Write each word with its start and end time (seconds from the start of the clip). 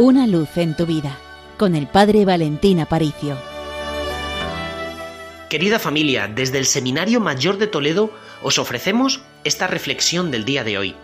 Una 0.00 0.28
luz 0.28 0.56
en 0.58 0.76
tu 0.76 0.86
vida 0.86 1.18
con 1.56 1.74
el 1.74 1.88
Padre 1.88 2.24
Valentín 2.24 2.78
Aparicio. 2.78 3.36
Querida 5.50 5.80
familia, 5.80 6.28
desde 6.32 6.58
el 6.58 6.66
Seminario 6.66 7.18
Mayor 7.18 7.58
de 7.58 7.66
Toledo 7.66 8.12
os 8.40 8.60
ofrecemos 8.60 9.22
esta 9.42 9.66
reflexión 9.66 10.30
del 10.30 10.44
día 10.44 10.62
de 10.62 10.78
hoy. 10.78 10.94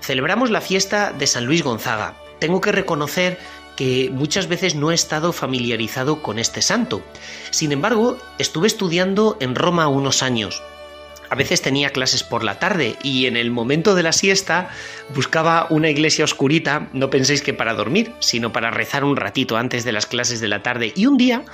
Celebramos 0.00 0.48
la 0.48 0.62
fiesta 0.62 1.12
de 1.12 1.26
San 1.26 1.44
Luis 1.44 1.62
Gonzaga. 1.62 2.14
Tengo 2.38 2.62
que 2.62 2.72
reconocer 2.72 3.38
que 3.76 4.08
muchas 4.10 4.46
veces 4.46 4.74
no 4.74 4.92
he 4.92 4.94
estado 4.94 5.34
familiarizado 5.34 6.22
con 6.22 6.38
este 6.38 6.62
santo. 6.62 7.02
Sin 7.50 7.70
embargo, 7.70 8.16
estuve 8.38 8.66
estudiando 8.66 9.36
en 9.40 9.56
Roma 9.56 9.88
unos 9.88 10.22
años 10.22 10.62
a 11.30 11.34
veces 11.34 11.62
tenía 11.62 11.90
clases 11.90 12.22
por 12.22 12.44
la 12.44 12.58
tarde 12.58 12.96
y 13.02 13.26
en 13.26 13.36
el 13.36 13.50
momento 13.50 13.94
de 13.94 14.02
la 14.02 14.12
siesta 14.12 14.70
buscaba 15.14 15.66
una 15.70 15.90
iglesia 15.90 16.24
oscurita, 16.24 16.88
no 16.92 17.10
penséis 17.10 17.42
que 17.42 17.54
para 17.54 17.74
dormir, 17.74 18.12
sino 18.20 18.52
para 18.52 18.70
rezar 18.70 19.04
un 19.04 19.16
ratito 19.16 19.56
antes 19.56 19.84
de 19.84 19.92
las 19.92 20.06
clases 20.06 20.40
de 20.40 20.48
la 20.48 20.62
tarde. 20.62 20.92
Y 20.96 21.06
un 21.06 21.16
día 21.16 21.44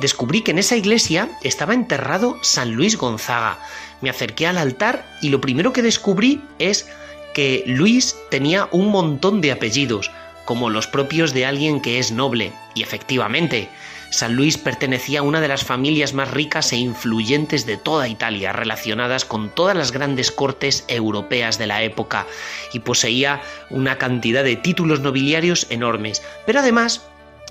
descubrí 0.00 0.42
que 0.42 0.50
en 0.50 0.58
esa 0.58 0.76
iglesia 0.76 1.30
estaba 1.42 1.74
enterrado 1.74 2.38
San 2.42 2.72
Luis 2.72 2.96
Gonzaga. 2.96 3.58
Me 4.00 4.10
acerqué 4.10 4.46
al 4.46 4.58
altar 4.58 5.06
y 5.22 5.30
lo 5.30 5.40
primero 5.40 5.72
que 5.72 5.82
descubrí 5.82 6.42
es 6.58 6.88
que 7.34 7.64
Luis 7.66 8.16
tenía 8.30 8.68
un 8.72 8.88
montón 8.88 9.40
de 9.40 9.52
apellidos, 9.52 10.10
como 10.44 10.70
los 10.70 10.86
propios 10.86 11.32
de 11.32 11.46
alguien 11.46 11.80
que 11.80 11.98
es 11.98 12.12
noble. 12.12 12.52
Y 12.74 12.82
efectivamente, 12.82 13.68
San 14.12 14.36
Luis 14.36 14.58
pertenecía 14.58 15.20
a 15.20 15.22
una 15.22 15.40
de 15.40 15.48
las 15.48 15.64
familias 15.64 16.12
más 16.12 16.30
ricas 16.30 16.70
e 16.72 16.76
influyentes 16.76 17.64
de 17.64 17.78
toda 17.78 18.08
Italia, 18.08 18.52
relacionadas 18.52 19.24
con 19.24 19.48
todas 19.48 19.74
las 19.74 19.90
grandes 19.90 20.30
cortes 20.30 20.84
europeas 20.86 21.58
de 21.58 21.66
la 21.66 21.82
época, 21.82 22.26
y 22.74 22.80
poseía 22.80 23.40
una 23.70 23.96
cantidad 23.96 24.44
de 24.44 24.56
títulos 24.56 25.00
nobiliarios 25.00 25.66
enormes. 25.70 26.22
Pero 26.44 26.60
además 26.60 27.06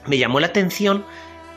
me 0.05 0.19
llamó 0.19 0.39
la 0.39 0.47
atención 0.47 1.03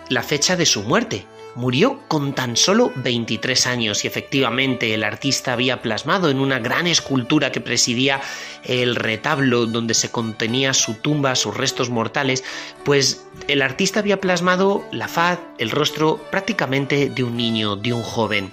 la 0.09 0.23
fecha 0.23 0.57
de 0.57 0.65
su 0.65 0.83
muerte, 0.83 1.27
Murió 1.57 2.01
con 2.09 2.35
tan 2.35 2.57
solo 2.57 2.93
23 2.97 3.69
años 3.69 4.05
y 4.05 4.09
efectivamente 4.09 4.93
el 4.93 5.05
artista 5.05 5.53
había 5.53 5.83
plasmado 5.83 6.29
en 6.29 6.41
una 6.41 6.59
gran 6.59 6.89
escultura 6.89 7.53
que 7.53 7.61
presidía 7.61 8.21
el 8.65 8.97
retablo 8.97 9.67
donde 9.67 9.95
se 9.95 10.11
contenía 10.11 10.75
su 10.75 10.95
tumba, 10.95 11.37
sus 11.37 11.57
restos 11.57 11.91
mortales, 11.91 12.43
pues 12.85 13.29
el 13.49 13.63
artista 13.63 14.01
había 14.01 14.21
plasmado 14.21 14.85
la 14.91 15.09
faz, 15.09 15.39
el 15.59 15.71
rostro 15.71 16.19
prácticamente 16.31 17.11
de 17.11 17.25
un 17.25 17.37
niño, 17.37 17.77
de 17.77 17.93
un 17.93 18.03
joven. 18.03 18.53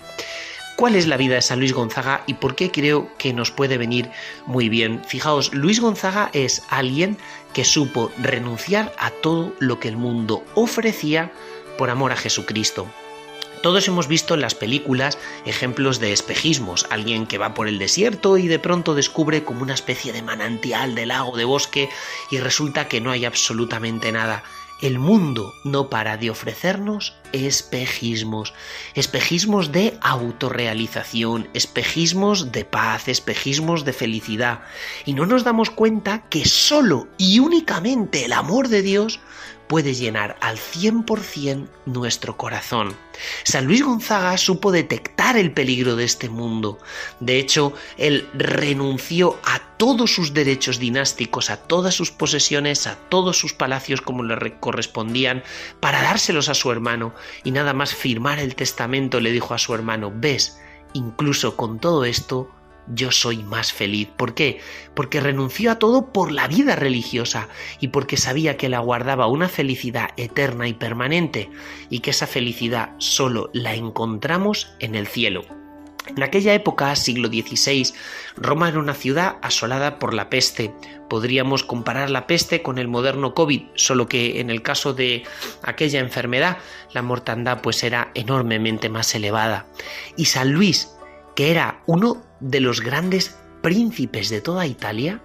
¿Cuál 0.75 0.95
es 0.95 1.07
la 1.07 1.17
vida 1.17 1.35
de 1.35 1.41
San 1.41 1.59
Luis 1.59 1.73
Gonzaga 1.73 2.23
y 2.25 2.35
por 2.35 2.55
qué 2.55 2.71
creo 2.71 3.09
que 3.17 3.33
nos 3.33 3.51
puede 3.51 3.77
venir 3.77 4.09
muy 4.45 4.67
bien? 4.67 5.03
Fijaos, 5.05 5.53
Luis 5.53 5.79
Gonzaga 5.79 6.29
es 6.33 6.63
alguien 6.69 7.17
que 7.53 7.65
supo 7.65 8.11
renunciar 8.17 8.93
a 8.97 9.11
todo 9.11 9.53
lo 9.59 9.79
que 9.79 9.89
el 9.89 9.97
mundo 9.97 10.43
ofrecía 10.55 11.31
por 11.77 11.89
amor 11.89 12.11
a 12.11 12.17
Jesucristo. 12.17 12.87
Todos 13.61 13.87
hemos 13.87 14.07
visto 14.07 14.33
en 14.33 14.41
las 14.41 14.55
películas 14.55 15.19
ejemplos 15.45 15.99
de 15.99 16.13
espejismos, 16.13 16.87
alguien 16.89 17.27
que 17.27 17.37
va 17.37 17.53
por 17.53 17.67
el 17.67 17.77
desierto 17.77 18.39
y 18.39 18.47
de 18.47 18.57
pronto 18.57 18.95
descubre 18.95 19.43
como 19.43 19.61
una 19.61 19.75
especie 19.75 20.11
de 20.13 20.23
manantial 20.23 20.95
de 20.95 21.05
lago, 21.05 21.37
de 21.37 21.45
bosque, 21.45 21.89
y 22.31 22.39
resulta 22.39 22.87
que 22.87 23.01
no 23.01 23.11
hay 23.11 23.23
absolutamente 23.23 24.11
nada. 24.11 24.43
El 24.81 24.97
mundo 24.97 25.53
no 25.63 25.89
para 25.89 26.17
de 26.17 26.31
ofrecernos 26.31 27.13
espejismos, 27.33 28.55
espejismos 28.95 29.71
de 29.71 29.97
autorrealización, 30.01 31.47
espejismos 31.53 32.51
de 32.51 32.65
paz, 32.65 33.07
espejismos 33.07 33.85
de 33.85 33.93
felicidad. 33.93 34.61
Y 35.05 35.13
no 35.13 35.27
nos 35.27 35.43
damos 35.43 35.69
cuenta 35.69 36.23
que 36.29 36.45
solo 36.45 37.07
y 37.19 37.37
únicamente 37.37 38.25
el 38.25 38.33
amor 38.33 38.69
de 38.69 38.81
Dios 38.81 39.19
puede 39.71 39.93
llenar 39.93 40.35
al 40.41 40.57
100% 40.57 41.69
nuestro 41.85 42.35
corazón. 42.35 42.93
San 43.43 43.67
Luis 43.67 43.81
Gonzaga 43.81 44.37
supo 44.37 44.69
detectar 44.69 45.37
el 45.37 45.53
peligro 45.53 45.95
de 45.95 46.03
este 46.03 46.27
mundo. 46.27 46.77
De 47.21 47.39
hecho, 47.39 47.71
él 47.95 48.27
renunció 48.33 49.39
a 49.45 49.59
todos 49.77 50.13
sus 50.13 50.33
derechos 50.33 50.77
dinásticos, 50.77 51.49
a 51.49 51.55
todas 51.55 51.95
sus 51.95 52.11
posesiones, 52.11 52.85
a 52.85 52.97
todos 52.97 53.37
sus 53.37 53.53
palacios 53.53 54.01
como 54.01 54.23
le 54.23 54.59
correspondían, 54.59 55.41
para 55.79 56.01
dárselos 56.01 56.49
a 56.49 56.53
su 56.53 56.69
hermano, 56.69 57.15
y 57.45 57.51
nada 57.51 57.71
más 57.71 57.95
firmar 57.95 58.39
el 58.39 58.55
testamento 58.55 59.21
le 59.21 59.31
dijo 59.31 59.53
a 59.53 59.57
su 59.57 59.73
hermano, 59.73 60.11
ves, 60.13 60.59
incluso 60.91 61.55
con 61.55 61.79
todo 61.79 62.03
esto, 62.03 62.49
yo 62.87 63.11
soy 63.11 63.43
más 63.43 63.73
feliz. 63.73 64.09
¿Por 64.15 64.33
qué? 64.33 64.59
Porque 64.93 65.19
renunció 65.19 65.71
a 65.71 65.79
todo 65.79 66.11
por 66.11 66.31
la 66.31 66.47
vida 66.47 66.75
religiosa 66.75 67.47
y 67.79 67.89
porque 67.89 68.17
sabía 68.17 68.57
que 68.57 68.69
la 68.69 68.79
guardaba 68.79 69.27
una 69.27 69.49
felicidad 69.49 70.09
eterna 70.17 70.67
y 70.67 70.73
permanente 70.73 71.49
y 71.89 71.99
que 71.99 72.11
esa 72.11 72.27
felicidad 72.27 72.91
solo 72.97 73.49
la 73.53 73.75
encontramos 73.75 74.73
en 74.79 74.95
el 74.95 75.07
cielo. 75.07 75.43
En 76.07 76.23
aquella 76.23 76.53
época, 76.53 76.95
siglo 76.95 77.29
XVI, 77.29 77.93
Roma 78.35 78.69
era 78.69 78.79
una 78.79 78.95
ciudad 78.95 79.37
asolada 79.41 79.99
por 79.99 80.13
la 80.13 80.29
peste. 80.29 80.73
Podríamos 81.09 81.63
comparar 81.63 82.09
la 82.09 82.25
peste 82.27 82.61
con 82.61 82.79
el 82.79 82.87
moderno 82.87 83.33
COVID, 83.33 83.63
solo 83.75 84.07
que 84.07 84.39
en 84.39 84.49
el 84.49 84.61
caso 84.61 84.93
de 84.93 85.23
aquella 85.61 85.99
enfermedad 85.99 86.57
la 86.91 87.01
mortandad 87.01 87.61
pues 87.61 87.83
era 87.83 88.11
enormemente 88.15 88.89
más 88.89 89.13
elevada. 89.13 89.67
Y 90.17 90.25
San 90.25 90.51
Luis, 90.51 90.89
que 91.35 91.51
era 91.51 91.70
uno 91.85 92.17
de 92.39 92.59
los 92.59 92.81
grandes 92.81 93.37
príncipes 93.61 94.29
de 94.29 94.41
toda 94.41 94.65
Italia, 94.65 95.21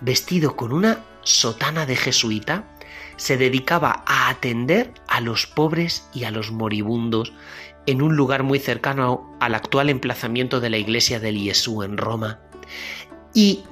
vestido 0.00 0.56
con 0.56 0.72
una 0.72 1.04
sotana 1.22 1.86
de 1.86 1.96
jesuita, 1.96 2.64
se 3.16 3.36
dedicaba 3.36 4.02
a 4.06 4.30
atender 4.30 4.92
a 5.06 5.20
los 5.20 5.46
pobres 5.46 6.08
y 6.14 6.24
a 6.24 6.30
los 6.30 6.50
moribundos 6.50 7.32
en 7.86 8.02
un 8.02 8.16
lugar 8.16 8.42
muy 8.42 8.58
cercano 8.58 9.36
al 9.40 9.54
actual 9.54 9.90
emplazamiento 9.90 10.60
de 10.60 10.70
la 10.70 10.78
iglesia 10.78 11.20
del 11.20 11.38
Jesús 11.38 11.84
en 11.84 11.96
Roma. 11.96 12.40
Y 13.34 13.64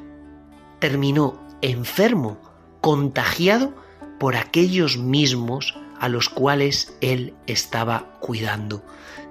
terminó 0.81 1.41
enfermo, 1.63 2.39
contagiado 2.81 3.75
por 4.19 4.37
aquellos 4.37 4.97
mismos 4.97 5.77
a 5.99 6.09
los 6.09 6.29
cuales 6.29 6.97
él 7.01 7.35
estaba 7.47 8.19
cuidando. 8.21 8.85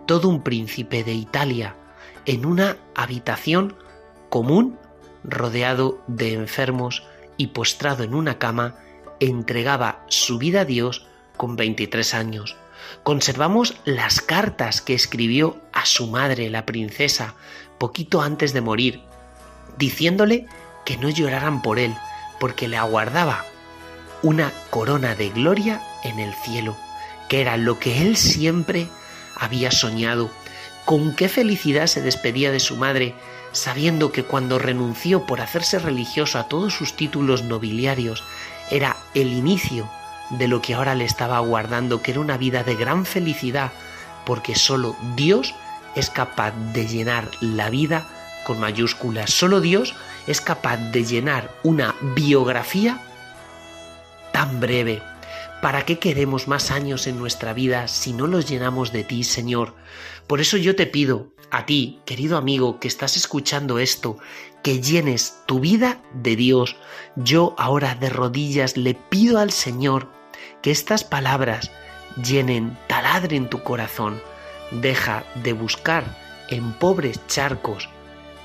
Todo 0.06 0.30
un 0.30 0.44
príncipe 0.44 1.04
de 1.04 1.14
Italia, 1.14 1.76
en 2.28 2.46
una 2.46 2.78
habitación 2.94 3.76
común, 4.30 4.78
rodeado 5.24 6.04
de 6.08 6.34
enfermos 6.34 7.04
y 7.38 7.48
postrado 7.48 8.04
en 8.04 8.14
una 8.14 8.38
cama, 8.38 8.76
entregaba 9.20 10.04
su 10.10 10.38
vida 10.38 10.62
a 10.62 10.66
Dios 10.66 11.08
con 11.38 11.56
23 11.56 12.14
años. 12.14 12.58
Conservamos 13.04 13.76
las 13.86 14.22
cartas 14.22 14.82
que 14.82 14.94
escribió 14.94 15.58
a 15.72 15.86
su 15.86 16.08
madre, 16.08 16.50
la 16.50 16.66
princesa, 16.66 17.36
poquito 17.78 18.22
antes 18.22 18.54
de 18.54 18.62
morir, 18.62 19.02
diciéndole 19.78 20.48
que 20.86 20.98
no 20.98 21.10
lloraran 21.10 21.62
por 21.62 21.80
él, 21.80 21.96
porque 22.42 22.68
le 22.68 22.76
aguardaba 22.76 23.46
una 24.22 24.52
corona 24.70 25.16
de 25.16 25.30
gloria 25.30 25.82
en 26.04 26.20
el 26.20 26.34
cielo, 26.34 26.76
que 27.30 27.40
era 27.40 27.56
lo 27.56 27.80
que 27.80 28.02
él 28.02 28.18
siempre 28.18 28.90
había 29.36 29.72
soñado 29.72 30.30
con 30.88 31.14
qué 31.14 31.28
felicidad 31.28 31.88
se 31.88 32.02
despedía 32.02 32.50
de 32.50 32.62
su 32.62 32.78
madre, 32.78 33.14
sabiendo 33.52 34.14
que 34.14 34.24
cuando 34.24 34.58
renunció 34.58 35.26
por 35.26 35.42
hacerse 35.42 35.80
religioso 35.80 36.40
a 36.40 36.48
todos 36.48 36.74
sus 36.74 36.96
títulos 36.96 37.44
nobiliarios, 37.44 38.24
era 38.72 38.96
el 39.14 39.34
inicio 39.34 39.90
de 40.30 40.48
lo 40.48 40.62
que 40.62 40.76
ahora 40.76 40.96
le 40.96 41.04
estaba 41.04 41.36
aguardando, 41.36 42.02
que 42.02 42.12
era 42.12 42.22
una 42.22 42.38
vida 42.38 42.64
de 42.64 42.76
gran 42.76 43.06
felicidad, 43.06 43.74
porque 44.26 44.56
solo 44.56 44.96
Dios 45.18 45.54
es 45.96 46.10
capaz 46.10 46.54
de 46.72 46.88
llenar 46.88 47.30
la 47.42 47.70
vida 47.70 48.08
con 48.46 48.58
mayúsculas, 48.58 49.30
solo 49.30 49.60
Dios 49.60 49.94
es 50.26 50.40
capaz 50.40 50.78
de 50.78 51.04
llenar 51.04 51.52
una 51.64 51.96
biografía 52.16 52.98
tan 54.32 54.62
breve. 54.62 55.02
¿Para 55.62 55.86
qué 55.86 55.98
queremos 55.98 56.48
más 56.48 56.70
años 56.70 57.08
en 57.08 57.18
nuestra 57.18 57.52
vida 57.52 57.88
si 57.88 58.14
no 58.14 58.28
los 58.28 58.48
llenamos 58.48 58.92
de 58.92 59.04
ti, 59.04 59.24
Señor? 59.24 59.74
Por 60.28 60.40
eso 60.40 60.56
yo 60.56 60.76
te 60.76 60.86
pido 60.86 61.32
a 61.50 61.66
ti, 61.66 62.00
querido 62.06 62.38
amigo, 62.38 62.80
que 62.80 62.88
estás 62.88 63.18
escuchando 63.18 63.80
esto, 63.80 64.18
que 64.62 64.82
llenes 64.82 65.40
tu 65.48 65.60
vida 65.60 66.00
de 66.14 66.36
Dios. 66.36 66.76
Yo 67.16 67.56
ahora 67.58 67.96
de 67.96 68.10
rodillas 68.10 68.78
le 68.78 68.94
pido 68.94 69.40
al 69.40 69.52
Señor 69.52 70.12
que 70.62 70.70
estas 70.70 71.04
palabras 71.04 71.72
llenen, 72.24 72.78
taladren 72.88 73.50
tu 73.50 73.64
corazón. 73.64 74.22
Deja 74.70 75.26
de 75.44 75.54
buscar 75.54 76.06
en 76.50 76.72
pobres 76.74 77.20
charcos 77.28 77.90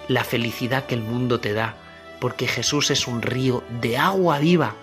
la 0.09 0.25
felicidad 0.25 0.87
que 0.87 0.94
el 0.94 1.03
mundo 1.03 1.41
te 1.41 1.53
da, 1.53 1.76
porque 2.20 2.49
Jesús 2.49 2.91
es 2.91 3.06
un 3.06 3.20
río 3.20 3.62
de 3.82 3.99
agua 3.99 4.38
viva 4.38 4.76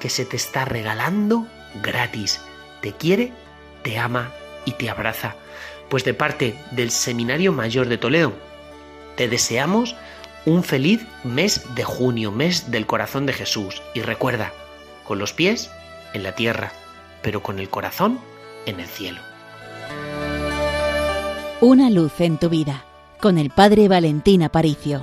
que 0.00 0.08
se 0.08 0.24
te 0.24 0.36
está 0.36 0.64
regalando 0.64 1.46
gratis. 1.82 2.40
Te 2.80 2.92
quiere, 2.92 3.32
te 3.82 3.98
ama 3.98 4.30
y 4.64 4.72
te 4.72 4.90
abraza. 4.90 5.34
Pues 5.88 6.04
de 6.04 6.14
parte 6.14 6.54
del 6.70 6.90
Seminario 6.90 7.52
Mayor 7.52 7.88
de 7.88 7.98
Toledo, 7.98 8.32
te 9.16 9.28
deseamos 9.28 9.96
un 10.46 10.62
feliz 10.64 11.00
mes 11.22 11.62
de 11.74 11.84
junio, 11.84 12.30
mes 12.30 12.70
del 12.70 12.86
corazón 12.86 13.26
de 13.26 13.32
Jesús. 13.32 13.82
Y 13.94 14.00
recuerda, 14.00 14.52
con 15.04 15.18
los 15.18 15.32
pies 15.32 15.70
en 16.12 16.22
la 16.22 16.34
tierra, 16.34 16.72
pero 17.22 17.42
con 17.42 17.58
el 17.58 17.68
corazón 17.68 18.18
en 18.66 18.80
el 18.80 18.86
cielo. 18.86 19.20
Una 21.60 21.90
luz 21.90 22.20
en 22.20 22.38
tu 22.38 22.48
vida 22.48 22.84
con 23.24 23.38
el 23.38 23.48
Padre 23.48 23.88
Valentín 23.88 24.42
Aparicio. 24.42 25.02